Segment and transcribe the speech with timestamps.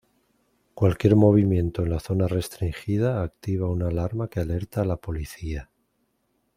[0.73, 5.69] Cualquier movimiento en la zona restringida activa una alarma que alerta a la policía.